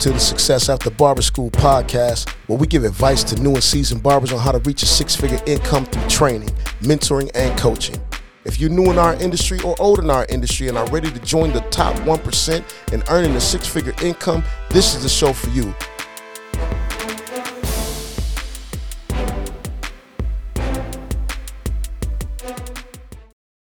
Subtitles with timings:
[0.00, 4.02] to the Success After Barber School podcast, where we give advice to new and seasoned
[4.02, 6.48] barbers on how to reach a six figure income through training,
[6.80, 7.96] mentoring, and coaching.
[8.44, 11.18] If you're new in our industry or old in our industry and are ready to
[11.18, 15.50] join the top 1% in earning a six figure income, this is the show for
[15.50, 15.74] you.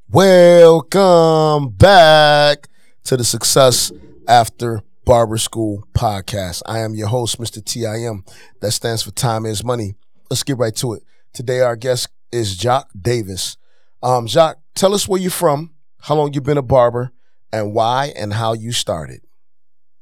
[0.10, 2.70] Welcome back
[3.04, 3.92] to the Success
[4.30, 6.62] After Barber School podcast.
[6.68, 7.64] I am your host, Mr.
[7.64, 8.24] TIM.
[8.62, 9.96] That stands for Time is Money.
[10.30, 11.04] Let's get right to it.
[11.34, 13.58] Today, our guest is Joc Davis.
[14.04, 17.12] Um, Joc, tell us where you're from, how long you've been a barber,
[17.52, 19.22] and why and how you started.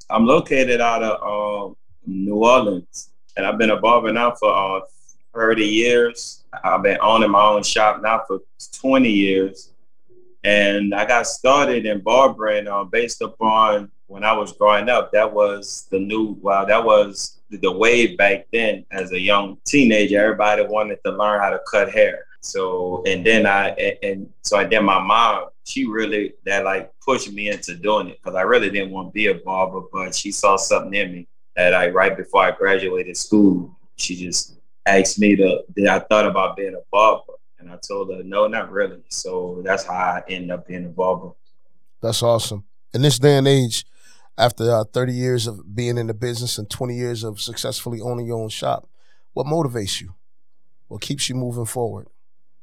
[0.10, 1.74] I'm located out of uh,
[2.06, 4.82] New Orleans, and I've been a barber now for uh,
[5.34, 6.44] 30 years.
[6.64, 8.40] I've been owning my own shop now for
[8.74, 9.72] 20 years.
[10.44, 15.12] And I got started in barbering uh, based upon when I was growing up.
[15.12, 20.20] That was the new, wow, that was the wave back then as a young teenager.
[20.20, 22.26] Everybody wanted to learn how to cut hair.
[22.42, 26.92] So, and then I, and, and so I then my mom, she really, that like
[27.06, 30.16] pushed me into doing it because I really didn't want to be a barber, but
[30.16, 35.20] she saw something in me that I, right before I graduated school, she just asked
[35.20, 37.34] me to, that I thought about being a barber.
[37.60, 39.04] And I told her, no, not really.
[39.10, 41.32] So that's how I ended up being a barber.
[42.02, 42.64] That's awesome.
[42.94, 43.86] In this day and age,
[44.40, 48.26] after uh, 30 years of being in the business and 20 years of successfully owning
[48.26, 48.88] your own shop,
[49.34, 50.16] what motivates you?
[50.88, 52.08] What keeps you moving forward?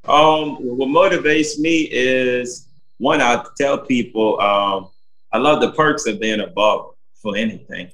[0.07, 2.67] Um, what motivates me is
[2.99, 4.89] one, I tell people um,
[5.33, 7.91] I love the perks of being a barber for anything.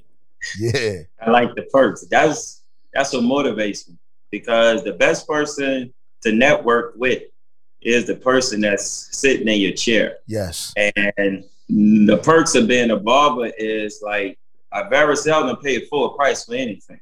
[0.57, 0.99] Yeah.
[1.21, 2.05] I like the perks.
[2.09, 3.97] That's that's what motivates me
[4.31, 7.23] because the best person to network with
[7.81, 10.17] is the person that's sitting in your chair.
[10.27, 10.73] Yes.
[10.77, 14.37] And the perks of being a barber is like
[14.71, 16.99] I very seldom pay full price for anything.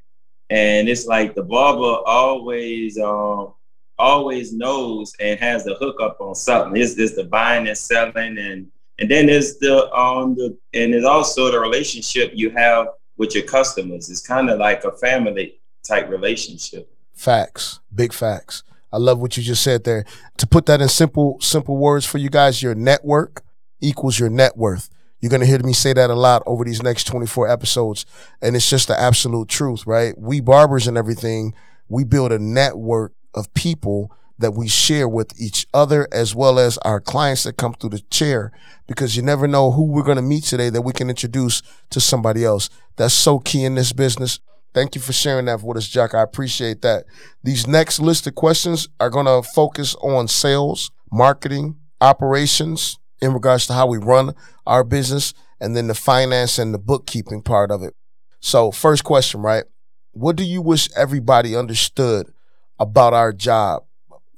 [0.50, 3.54] And it's like the barber always um
[3.98, 6.80] always knows and has the hookup on something.
[6.80, 11.06] It's just the buying and selling and and then there's the um the and it's
[11.06, 14.10] also the relationship you have with your customers.
[14.10, 16.90] It's kind of like a family type relationship.
[17.14, 17.80] Facts.
[17.94, 18.62] Big facts.
[18.92, 20.04] I love what you just said there.
[20.36, 23.42] To put that in simple, simple words for you guys, your network
[23.82, 24.88] equals your net worth.
[25.20, 28.04] You're going to hear me say that a lot over these next 24 episodes.
[28.40, 30.18] And it's just the absolute truth, right?
[30.18, 31.54] We barbers and everything,
[31.88, 36.76] we build a network of people that we share with each other as well as
[36.78, 38.50] our clients that come through the chair
[38.88, 42.00] because you never know who we're going to meet today that we can introduce to
[42.00, 42.68] somebody else.
[42.96, 44.40] That's so key in this business.
[44.74, 46.14] Thank you for sharing that with us, Joc.
[46.14, 47.04] I appreciate that.
[47.44, 53.66] These next list of questions are going to focus on sales, marketing, operations in regards
[53.68, 54.34] to how we run
[54.66, 57.94] our business, and then the finance and the bookkeeping part of it.
[58.40, 59.64] So, first question, right?
[60.10, 62.32] What do you wish everybody understood
[62.80, 63.84] about our job?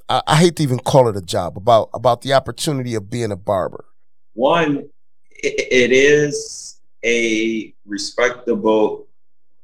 [0.08, 3.32] I, I hate to even call it a job, about, about the opportunity of being
[3.32, 3.86] a barber.
[4.34, 4.90] One,
[5.30, 9.06] it, is a respectable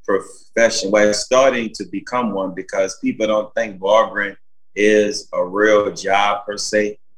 [0.05, 0.91] profession.
[0.91, 4.37] Well, it's starting to become one because people don't think barbering
[4.75, 6.99] is a real job per se.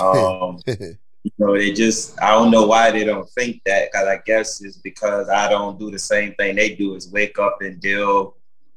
[0.00, 0.58] Um,
[1.42, 3.90] know, they just I don't know why they don't think that.
[3.90, 6.94] Because I guess it's because I don't do the same thing they do.
[6.94, 8.36] Is wake up and deal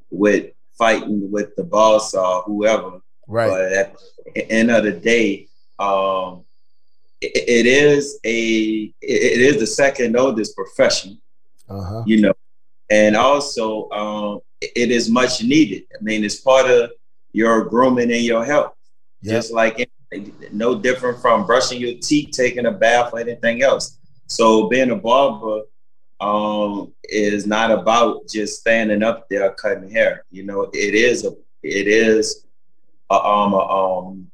[0.09, 3.01] with fighting with the boss or whoever.
[3.27, 3.49] Right.
[3.49, 3.95] But at
[4.33, 5.47] the end of the day,
[5.79, 6.43] um,
[7.21, 11.19] it, it is a it is the second oldest profession.
[11.69, 12.03] Uh-huh.
[12.05, 12.33] You know,
[12.89, 15.83] and also um, it is much needed.
[15.99, 16.91] I mean, it's part of
[17.31, 18.73] your grooming and your health,
[19.21, 19.35] yep.
[19.35, 19.79] just like
[20.51, 23.97] no different from brushing your teeth, taking a bath, or anything else.
[24.27, 25.63] So being a barber
[26.19, 30.25] um, is not about just standing up there cutting hair.
[30.31, 31.31] You know, it is a
[31.63, 32.45] it is
[33.09, 34.31] a, um, a, um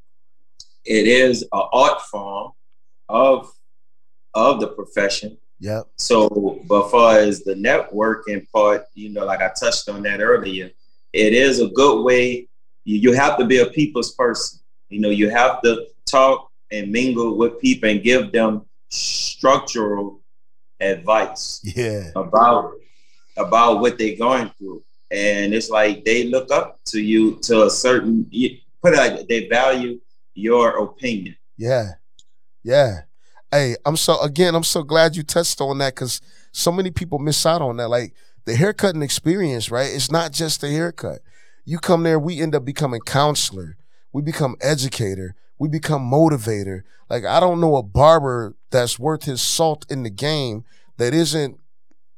[0.86, 2.52] it is an art form
[3.10, 3.52] of
[4.34, 5.90] of the profession Yep.
[6.00, 10.72] So, but far as the networking part, you know, like I touched on that earlier,
[11.14, 12.48] it is a good way.
[12.84, 14.60] You, you have to be a people's person.
[14.92, 20.22] You know, you have to talk and mingle with people and give them structural
[20.80, 21.62] advice.
[21.64, 22.12] Yeah.
[22.16, 22.74] About
[23.38, 27.70] about what they're going through, and it's like they look up to you to a
[27.70, 28.30] certain.
[28.82, 30.00] Put it like they value
[30.34, 31.36] your opinion.
[31.58, 31.92] Yeah.
[32.64, 33.02] Yeah.
[33.52, 36.22] Hey, I'm so again, I'm so glad you touched on that because
[36.52, 37.90] so many people miss out on that.
[37.90, 38.14] Like
[38.46, 39.90] the haircutting experience, right?
[39.92, 41.20] It's not just the haircut.
[41.64, 43.78] You come there, we end up becoming counselor,
[44.14, 46.82] we become educator, we become motivator.
[47.10, 50.64] Like I don't know a barber that's worth his salt in the game
[50.98, 51.60] that isn't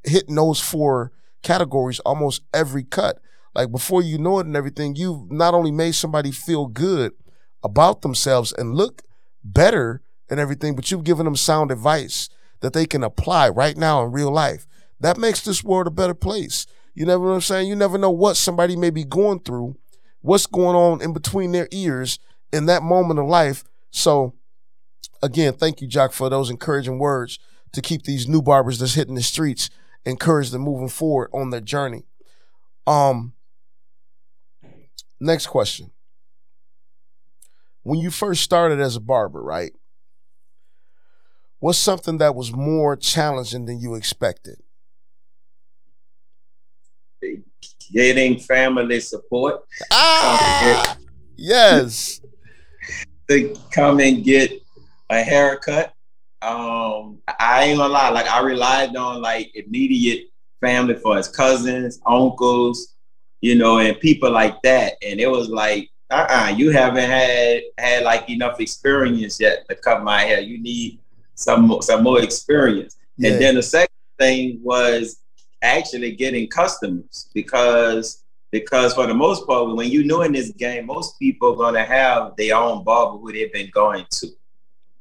[0.04, 1.12] hitting those four
[1.42, 3.20] categories almost every cut.
[3.56, 7.14] Like before you know it and everything, you've not only made somebody feel good
[7.64, 9.04] about themselves and look
[9.44, 12.30] better and everything, but you've given them sound advice
[12.62, 14.66] that they can apply right now in real life.
[15.00, 16.66] That makes this world a better place.
[16.96, 17.68] You never know what I'm saying?
[17.68, 19.78] You never know what somebody may be going through,
[20.24, 22.18] what's going on in between their ears
[22.52, 23.64] in that moment of life.
[23.92, 24.34] So
[25.22, 27.38] again, thank you, Joc, for those encouraging words
[27.74, 29.70] to keep these new barbers that's hitting the streets
[30.06, 32.04] encouraged and moving forward on their journey.
[32.88, 33.34] Um,
[35.20, 35.92] next question.
[37.84, 39.74] When you first started as a barber, right?
[41.60, 44.58] What's something that was more challenging than you expected?
[47.92, 49.64] Getting family support.
[49.92, 50.98] Ah,
[51.36, 52.22] yes.
[53.30, 54.62] To come and get
[55.10, 55.94] a haircut.
[56.42, 60.28] Um, I ain't gonna lie, like I relied on like immediate
[60.60, 62.96] family for his cousins, uncles,
[63.42, 64.94] you know, and people like that.
[65.02, 70.04] And it was like, uh-uh, you haven't had had like enough experience yet to cut
[70.04, 70.42] my hair.
[70.42, 71.00] You need
[71.36, 72.98] some some more experience.
[73.18, 73.32] Yeah.
[73.32, 75.23] And then the second thing was
[75.64, 78.20] actually getting customers because
[78.52, 81.84] because for the most part, when you know in this game, most people are gonna
[81.84, 84.28] have their own barber who they've been going to.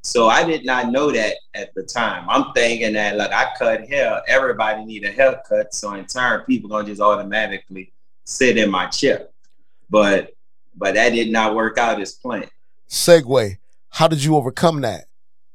[0.01, 2.27] So I did not know that at the time.
[2.27, 6.69] I'm thinking that like I cut hair, everybody need a haircut, so in turn people
[6.69, 7.93] gonna just automatically
[8.23, 9.27] sit in my chair.
[9.89, 10.33] But
[10.75, 12.49] but that did not work out as planned.
[12.89, 13.57] Segue.
[13.89, 15.05] How did you overcome that?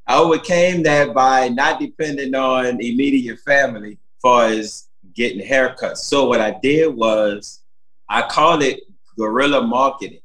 [0.06, 4.87] I overcame that by not depending on immediate family far as
[5.18, 5.98] getting haircuts.
[5.98, 7.62] So what I did was
[8.08, 8.80] I called it
[9.18, 10.20] guerrilla marketing.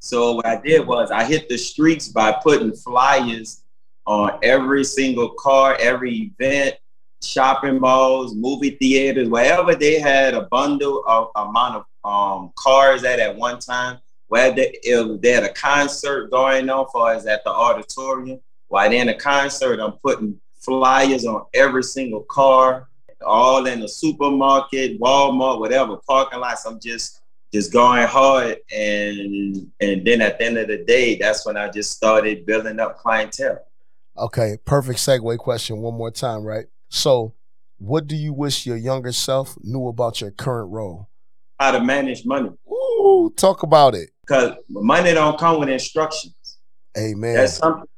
[0.00, 3.62] So what I did was I hit the streets by putting flyers
[4.06, 6.74] on every single car, every event,
[7.22, 13.20] shopping malls, movie theaters, wherever they had a bundle of amount of um, cars at
[13.20, 13.98] at one time.
[14.26, 18.90] Where they, if they had a concert going on, for us at the auditorium, while
[18.90, 22.88] they in a concert, I'm putting flyers on every single car,
[23.24, 26.64] all in the supermarket, Walmart, whatever parking lots.
[26.64, 27.20] I'm just
[27.52, 28.58] just going hard.
[28.74, 32.80] And and then at the end of the day that's when i just started building
[32.80, 33.64] up clientele.
[34.16, 36.66] Okay perfect segue question one more time right?
[36.88, 37.34] So
[37.78, 41.08] what do you wish your younger self knew about your current role?
[41.58, 42.50] How to manage money.
[42.68, 44.10] Ooh, talk about it.
[44.26, 46.58] Because money don't come with instructions.
[46.96, 47.34] Amen.
[47.34, 47.88] That's something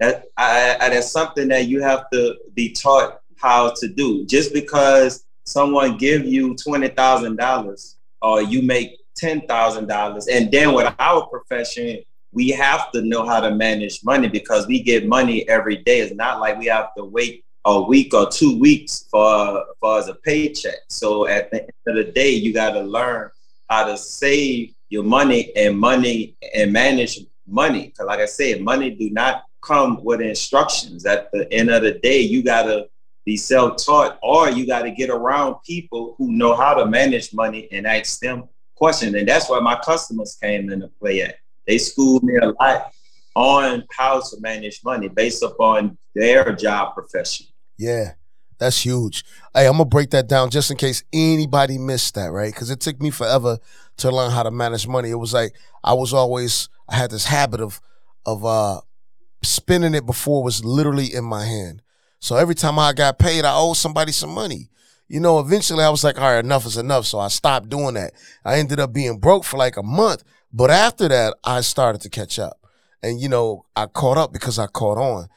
[0.00, 4.52] that I, I, that's something that you have to be taught how to do just
[4.52, 10.28] because someone give you $20000 or you make ten thousand dollars.
[10.28, 11.98] And then with our profession,
[12.32, 16.00] we have to know how to manage money because we get money every day.
[16.00, 20.08] It's not like we have to wait a week or two weeks for for as
[20.08, 20.78] a paycheck.
[20.88, 23.30] So at the end of the day, you got to learn
[23.68, 27.88] how to save your money and money and manage money.
[27.88, 31.04] Because like I said, money do not come with instructions.
[31.04, 32.88] At the end of the day, you got to
[33.30, 37.68] be self-taught or you got to get around people who know how to manage money
[37.70, 39.14] and ask them questions.
[39.14, 41.36] And that's where my customers came into play at.
[41.64, 42.92] They schooled me a lot
[43.36, 47.46] on how to manage money based upon their job profession.
[47.78, 48.14] Yeah
[48.58, 49.24] that's huge.
[49.54, 52.52] Hey i'm gonna break that down just in case anybody missed that right?
[52.52, 53.58] Because it took me forever
[53.98, 55.08] to learn how to manage money.
[55.10, 57.80] It was like i was always i had this habit of
[58.26, 58.80] of uh
[59.42, 61.80] spending it before it was literally in my hand
[62.20, 64.68] so every time I got paid, I owed somebody some money.
[65.08, 67.06] You know, eventually I was like, all right, enough is enough.
[67.06, 68.12] So I stopped doing that.
[68.44, 70.22] I ended up being broke for like a month.
[70.52, 72.58] But after that, I started to catch up.
[73.02, 75.28] And, you know, I caught up because I caught on.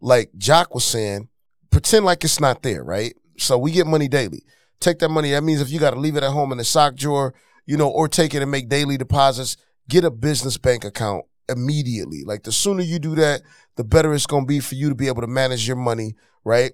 [0.00, 1.28] Like Joc was saying,
[1.70, 3.14] pretend like it's not there, right?
[3.36, 4.42] So we get money daily.
[4.80, 5.30] Take that money.
[5.30, 7.34] That means if you got to leave it at home in the sock drawer,
[7.66, 9.56] you know, or take it and make daily deposits,
[9.88, 12.22] get a business bank account immediately.
[12.24, 13.42] Like the sooner you do that,
[13.76, 16.14] the better it's going to be for you to be able to manage your money,
[16.44, 16.72] right?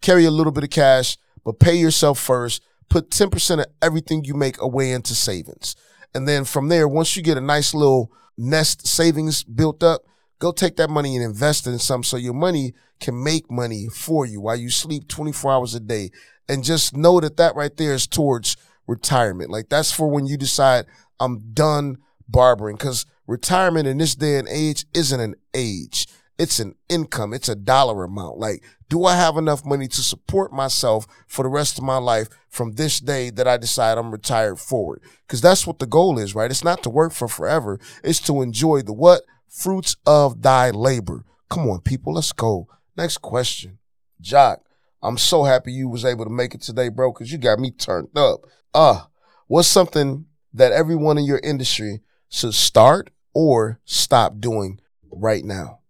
[0.00, 2.62] Carry a little bit of cash, but pay yourself first.
[2.88, 5.74] Put 10% of everything you make away into savings.
[6.14, 10.02] And then from there, once you get a nice little nest savings built up,
[10.38, 14.24] go take that money and invest in some so your money can make money for
[14.24, 16.10] you while you sleep 24 hours a day.
[16.48, 18.56] And just know that that right there is towards
[18.86, 19.50] retirement.
[19.50, 20.86] Like that's for when you decide
[21.18, 26.06] I'm done barbering because retirement in this day and age isn't an age.
[26.38, 27.32] It's an income.
[27.32, 28.38] It's a dollar amount.
[28.38, 32.28] Like, do I have enough money to support myself for the rest of my life
[32.48, 35.02] from this day that I decide I'm retired forward?
[35.26, 36.50] Because that's what the goal is, right?
[36.50, 37.80] It's not to work for forever.
[38.04, 39.22] It's to enjoy the what?
[39.48, 41.24] Fruits of thy labor.
[41.48, 42.12] Come on, people.
[42.12, 42.68] Let's go.
[42.96, 43.78] Next question.
[44.22, 44.58] Joc,
[45.02, 47.70] I'm so happy you was able to make it today, bro, because you got me
[47.70, 48.40] turned up.
[48.74, 49.04] Uh,
[49.46, 55.80] what's something that everyone in your industry should start or stop doing right now?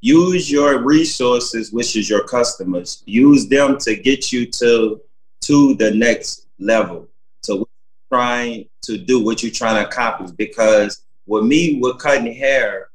[0.00, 3.02] Use your resources, which is your customers.
[3.04, 5.00] Use them to get you to
[5.40, 7.08] to the next level.
[7.42, 7.66] So
[8.12, 10.30] trying to do, what you're trying to accomplish.
[10.30, 12.90] Because with me, with cutting hair,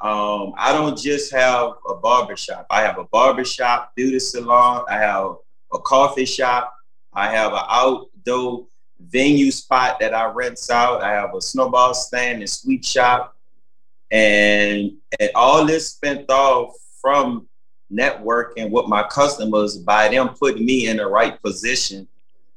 [0.00, 2.66] um, I don't just have a barbershop.
[2.70, 4.84] I have a barbershop, beauty salon.
[4.90, 5.36] I have
[5.72, 6.74] a coffee shop.
[7.12, 8.66] I have an outdoor
[9.00, 11.02] venue spot that I rent out.
[11.02, 13.36] I have a snowball stand and sweet shop.
[14.10, 17.46] And, and all this spent off from
[17.92, 22.06] networking with my customers by them putting me in the right position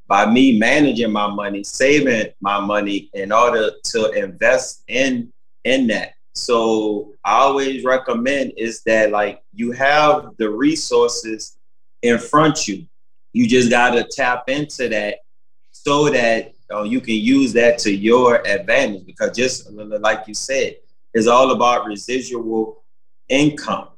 [0.08, 5.32] by me managing my money saving my money in order to invest in
[5.64, 11.58] in that so I always recommend is that like you have the resources
[12.02, 12.86] in front you.
[13.34, 15.20] You just gotta tap into that
[15.84, 19.06] so that uh, you can use that to your advantage.
[19.06, 20.76] Because just like you said,
[21.14, 22.84] it's all about residual
[23.30, 23.90] income,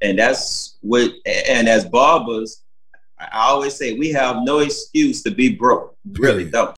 [0.00, 1.10] and that's what.
[1.26, 2.62] And as barbers,
[3.18, 5.96] I always say we have no excuse to be broke.
[6.12, 6.76] Really don't.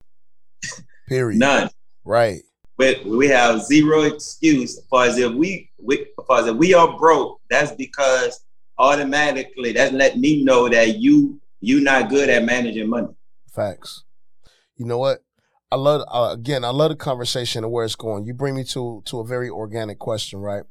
[1.09, 1.39] Period.
[1.39, 1.71] None.
[2.05, 2.43] Right
[2.77, 6.99] but we have zero excuse for as if we, we for as if we are
[6.99, 7.41] broke.
[7.51, 8.45] That's because
[8.79, 13.15] automatically that's letting me know that you you're not good at managing money.
[13.53, 14.03] Facts.
[14.77, 15.21] You know what?
[15.71, 16.65] I love uh, again.
[16.65, 18.25] I love the conversation and where it's going.
[18.27, 20.65] You bring me to to a very organic question, right?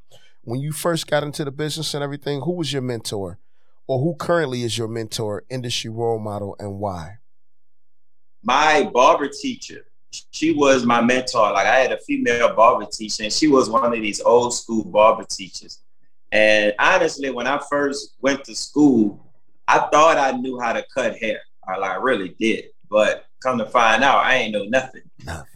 [0.44, 3.40] When you first got into the business and everything, who was your mentor,
[3.88, 7.18] or who currently is your mentor, industry role model, and why?
[8.44, 9.86] My barber teacher
[10.32, 11.52] she was my mentor.
[11.52, 14.84] Like I had a female barber teacher, and she was one of these old school
[14.84, 15.80] barber teachers.
[16.32, 19.32] And honestly, when I first went to school,
[19.68, 21.42] I thought I knew how to cut hair.
[21.68, 22.66] I like really did.
[22.90, 25.02] But come to find out, I ain't know nothing.
[25.26, 25.48] Nothing.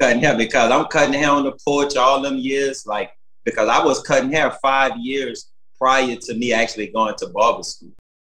[0.00, 2.86] Cutting hair because I'm cutting hair on the porch all them years.
[2.86, 3.10] Like
[3.44, 7.92] because I was cutting hair five years prior to me actually going to barber school.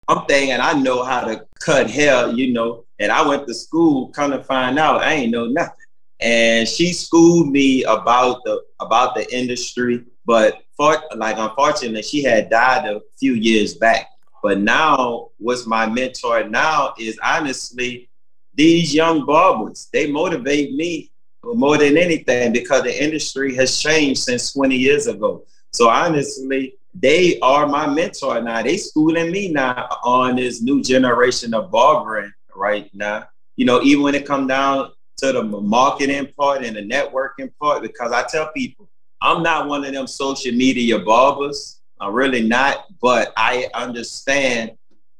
[0.07, 4.09] I'm thinking I know how to cut hair, you know, and I went to school,
[4.09, 5.73] kind of find out I ain't know nothing.
[6.19, 12.49] And she schooled me about the about the industry, but for like unfortunately, she had
[12.49, 14.07] died a few years back.
[14.41, 18.09] But now, what's my mentor now is honestly
[18.55, 19.89] these young barbers.
[19.91, 21.11] They motivate me
[21.43, 25.43] more than anything because the industry has changed since 20 years ago.
[25.73, 28.63] So honestly, they are my mentor now.
[28.63, 33.27] They schooling me now on this new generation of barbering right now.
[33.57, 37.81] You know, even when it come down to the marketing part and the networking part,
[37.81, 38.89] because I tell people,
[39.21, 41.81] I'm not one of them social media barbers.
[41.99, 44.71] I'm really not, but I understand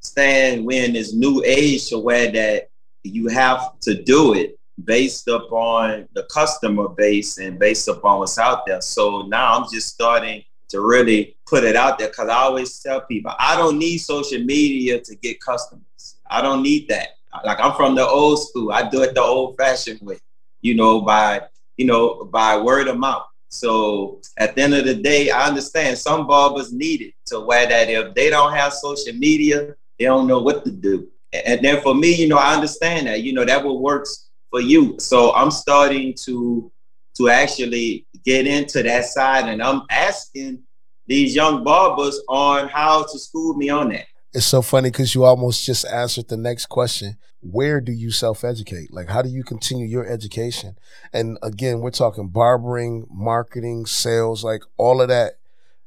[0.02, 2.70] stand we're in this new age to where that
[3.06, 8.66] you have to do it based upon the customer base and based upon what's out
[8.66, 8.82] there.
[8.82, 13.02] So now I'm just starting to really put it out there because I always tell
[13.02, 16.18] people I don't need social media to get customers.
[16.30, 17.10] I don't need that.
[17.44, 18.72] Like I'm from the old school.
[18.72, 20.20] I do it the old fashioned way,
[20.62, 21.42] you know, by
[21.78, 23.26] you know, by word of mouth.
[23.50, 27.68] So at the end of the day, I understand some barbers need it to where
[27.68, 31.10] that if they don't have social media, they don't know what to do.
[31.46, 34.62] And then for me, you know, I understand that, you know, that what works for
[34.62, 34.96] you.
[35.00, 36.72] So I'm starting to
[37.18, 39.46] to actually get into that side.
[39.46, 40.64] And I'm asking
[41.08, 44.06] these young barbers on how to school me on that.
[44.34, 47.18] It's so funny because you almost just answered the next question.
[47.40, 48.92] Where do you self educate?
[48.92, 50.76] Like, how do you continue your education?
[51.14, 55.36] And again, we're talking barbering, marketing, sales, like all of that.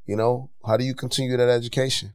[0.06, 2.14] You know, how do you continue that education?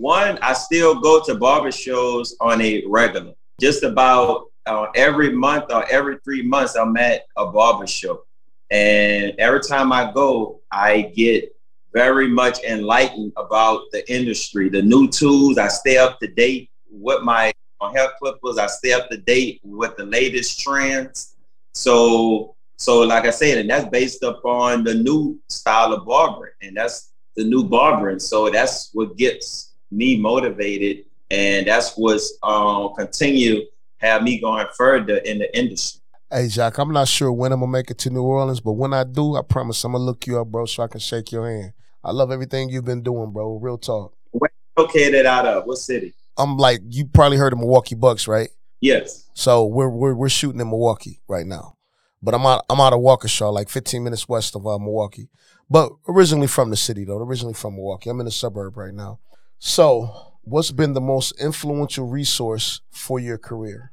[0.00, 3.34] One, I still go to barber shows on a regular.
[3.60, 8.22] Just about uh, every month or every three months, I'm at a barber show.
[8.70, 11.54] And every time I go, I get
[11.92, 15.58] very much enlightened about the industry, the new tools.
[15.58, 17.52] I stay up to date with my
[17.92, 18.56] hair clippers.
[18.56, 21.36] I stay up to date with the latest trends.
[21.74, 26.74] So, so like I said, and that's based upon the new style of barbering, and
[26.74, 28.18] that's the new barbering.
[28.18, 33.62] So that's what gets me motivated, and that's what's um, continue
[34.00, 36.00] have me going further in the industry.
[36.30, 38.94] Hey, Joc, I'm not sure when I'm gonna make it to New Orleans, but when
[38.94, 41.48] I do, I promise I'm gonna look you up, bro, so I can shake your
[41.48, 41.72] hand.
[42.02, 43.56] I love everything you've been doing, bro.
[43.56, 44.14] Real talk.
[44.30, 45.66] Where located out of?
[45.66, 46.14] What city?
[46.38, 48.48] I'm like, you probably heard of Milwaukee Bucks, right?
[48.80, 49.28] Yes.
[49.34, 51.76] So we're we're we're shooting in Milwaukee right now,
[52.22, 55.28] but I'm out I'm out of Waukesha, like 15 minutes west of uh, Milwaukee,
[55.68, 57.18] but originally from the city though.
[57.18, 58.08] Originally from Milwaukee.
[58.08, 59.18] I'm in the suburb right now.
[59.60, 63.92] So What's been the most influential resource for your career?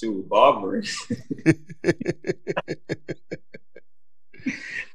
[0.00, 0.84] To barbering.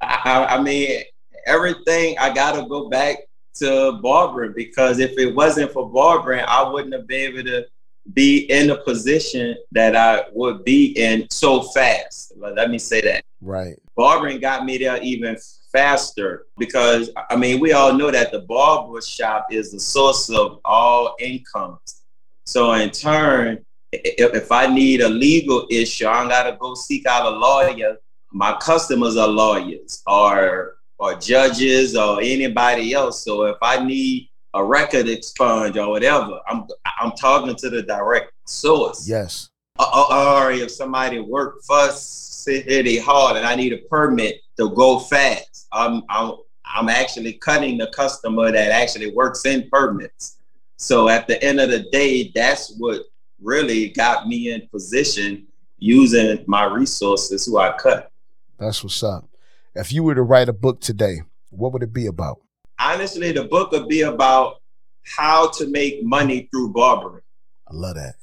[0.02, 1.04] I, I mean,
[1.46, 3.20] everything I gotta go back
[3.60, 7.68] to barbering because if it wasn't for barbering, I wouldn't have been able to
[8.14, 12.34] be in the position that I would be in so fast.
[12.36, 13.24] Let me say that.
[13.40, 13.78] Right.
[13.96, 15.38] Barbering got me there even
[15.72, 20.60] faster because I mean we all know that the barber shop is the source of
[20.66, 22.04] all incomes.
[22.46, 27.26] So in turn, if, if I need a legal issue, I gotta go seek out
[27.26, 27.98] a lawyer.
[28.32, 33.24] My customers are lawyers or or judges or anybody else.
[33.24, 36.66] So if I need a record expunge or whatever, I'm
[37.00, 39.08] I'm talking to the direct source.
[39.08, 39.50] Yes.
[39.80, 45.00] Or, or if somebody worked for City Hall and I need a permit to go
[45.00, 46.34] fast, I'm I'm
[46.66, 50.38] I'm actually cutting the customer that actually works in permits.
[50.78, 53.04] So at the end of the day, that's what
[53.42, 58.12] really got me in position using my resources who I cut.
[58.58, 59.30] That's what's up.
[59.76, 62.42] If you were to write a book today, what would it be about?
[62.80, 64.62] Honestly, the book would be about
[65.04, 67.24] how to make money through barbering.
[67.68, 68.16] I love that.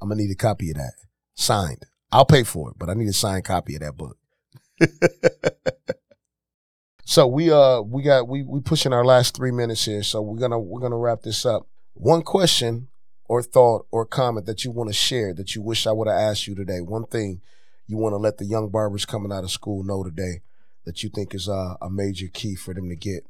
[0.00, 0.94] I'm gonna need a copy of that.
[1.34, 1.86] Signed.
[2.12, 4.16] I'll pay for it, but I need a signed copy of that book.
[7.10, 10.38] so we uh we got we we pushing our last three minutes here, so we're
[10.38, 11.66] gonna we're gonna wrap this up.
[11.94, 12.86] One question
[13.24, 16.16] or thought or comment that you want to share that you wish I would have
[16.16, 16.80] asked you today.
[16.80, 17.40] One thing
[17.88, 20.42] you want to let the young barbers coming out of school know today
[20.84, 23.26] that you think is a, a major key for them to get?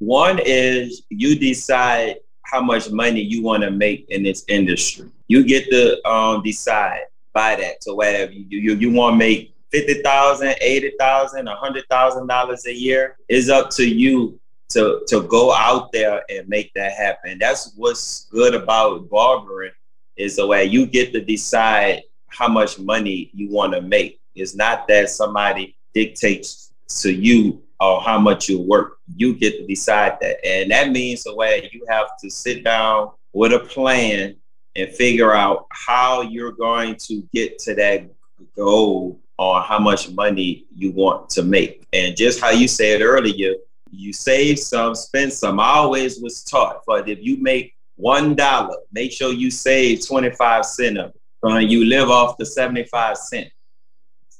[0.00, 5.08] One is you decide how much money you want to make in this industry.
[5.28, 7.02] You get to um, decide
[7.32, 7.84] by that.
[7.84, 12.28] So whatever you you, you want to make fifty thousand, eighty thousand, a hundred thousand
[12.28, 14.38] dollars a year is up to you
[14.68, 17.38] to to go out there and make that happen.
[17.40, 19.72] That's what's good about barbering
[20.16, 24.20] is the way you get to decide how much money you want to make.
[24.36, 28.98] It's not that somebody dictates to you or how much you work.
[29.16, 30.44] You get to decide that.
[30.46, 34.36] And that means the way you have to sit down with a plan
[34.76, 38.08] and figure out how you're going to get to that
[38.56, 41.86] goal on how much money you want to make.
[41.92, 43.54] And just how you said earlier,
[43.90, 45.60] you save some, spend some.
[45.60, 50.64] I always was taught, but if you make one dollar, make sure you save 25
[50.64, 53.50] cents of it uh, you live off the 75 cent.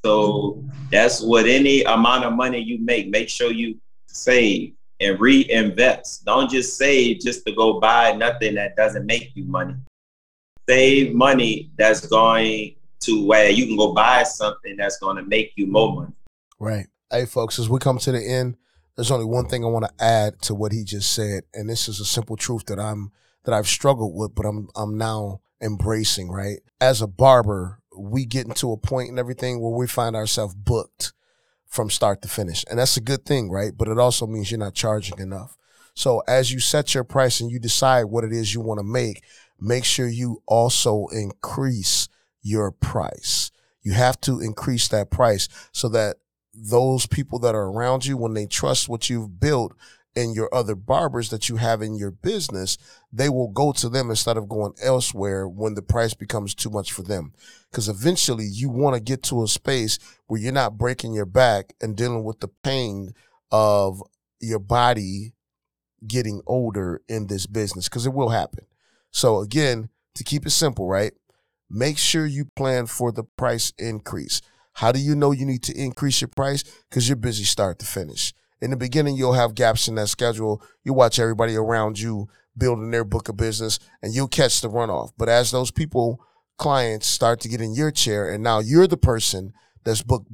[0.05, 6.25] So that's what any amount of money you make, make sure you save and reinvest.
[6.25, 9.75] Don't just save just to go buy nothing that doesn't make you money.
[10.69, 15.53] Save money that's going to where you can go buy something that's going to make
[15.57, 16.13] you more money.
[16.59, 16.87] Right.
[17.11, 18.57] Hey, folks, as we come to the end,
[18.97, 21.89] there's only one thing I want to add to what he just said, and this
[21.89, 23.13] is a simple truth that I'm
[23.45, 26.61] that I've struggled with, but I'm I'm now embracing, right?
[26.81, 31.13] As a barber, we get into a point and everything where we find ourselves booked
[31.67, 32.65] from start to finish.
[32.71, 33.73] And that's a good thing, right?
[33.77, 35.57] But it also means you're not charging enough.
[35.95, 38.85] So as you set your price and you decide what it is you want to
[38.85, 39.25] make,
[39.61, 42.09] make sure you also increase
[42.45, 43.51] your price.
[43.83, 46.19] You have to increase that price so that
[46.55, 49.75] those people that are around you, when they trust what you've built,
[50.17, 52.79] and your other barbers that you have in your business,
[53.13, 56.93] they will go to them instead of going elsewhere when the price becomes too much
[56.93, 57.33] for them.
[57.71, 61.75] Because eventually you want to get to a space where you're not breaking your back
[61.81, 63.13] and dealing with the pain
[63.51, 64.03] of
[64.41, 65.35] your body
[66.07, 68.67] getting older in this business because it will happen.
[69.11, 71.13] So again, to keep it simple, right?
[71.75, 74.41] Make sure you plan for the price increase.
[74.75, 76.65] How do you know you need to increase your price?
[76.89, 78.33] Because you're busy start to finish
[78.65, 80.63] in the beginning, you'll have gaps in that schedule.
[80.85, 85.11] You watch everybody around you building their book of business and you'll catch the runoff.
[85.19, 86.25] But as those people,
[86.57, 89.53] clients start to get in your chair and now you're the person
[89.85, 90.31] that's booked,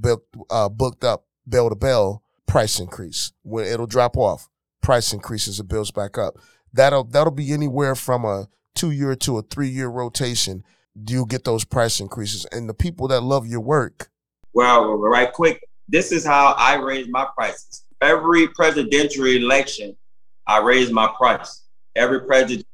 [0.48, 3.32] uh, booked up bell to bell, price increase.
[3.42, 4.48] When it'll drop off,
[4.80, 6.34] price increases, it builds back up.
[6.72, 10.62] That'll, that'll be anywhere from a two year to a three year rotation.
[11.02, 12.46] Do you get those price increases?
[12.52, 14.10] And the people that love your work.
[14.52, 19.96] Well, right quick, this is how I raise my prices every presidential election,
[20.46, 21.64] I raise my price.
[21.96, 22.66] Every president.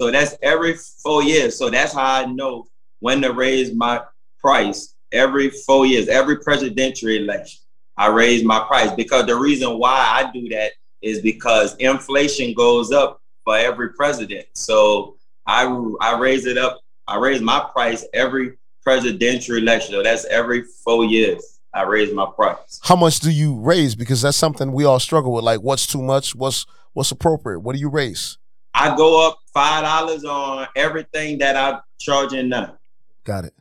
[0.00, 1.56] So that's every four years.
[1.56, 2.66] So that's how I know
[3.00, 4.02] when to raise my
[4.38, 4.94] price.
[5.12, 7.60] Every four years, every presidential election,
[7.96, 8.92] I raise my price.
[8.92, 14.46] Because the reason why I do that is because inflation goes up for every president.
[14.54, 15.64] So I
[16.00, 16.80] I raise it up.
[17.10, 19.94] I raise my price every presidential election.
[19.94, 21.58] So that's every four years.
[21.74, 22.80] I raise my price.
[22.82, 23.96] How much do you raise?
[23.96, 25.44] Because that's something we all struggle with.
[25.44, 26.34] Like, what's too much?
[26.34, 27.60] What's what's appropriate?
[27.60, 28.38] What do you raise?
[28.74, 32.76] I go up five dollars on everything that I'm charging now.
[33.24, 33.54] Got it.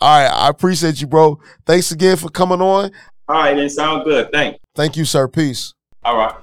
[0.00, 1.40] All right, I appreciate you, bro.
[1.66, 2.90] Thanks again for coming on.
[3.28, 4.30] All right, then sound good.
[4.32, 4.58] Thanks.
[4.74, 5.28] Thank you, sir.
[5.28, 5.74] Peace.
[6.02, 6.34] All right.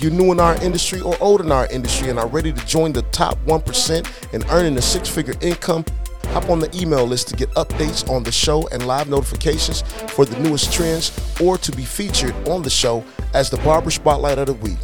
[0.00, 2.90] You're new in our industry or old in our industry and are ready to join
[2.90, 5.84] the top 1% in earning a six figure income,
[6.28, 9.82] hop on the email list to get updates on the show and live notifications
[10.14, 14.38] for the newest trends or to be featured on the show as the Barber Spotlight
[14.38, 14.78] of the Week.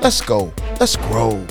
[0.00, 0.52] Let's go.
[0.78, 1.44] Let's grow.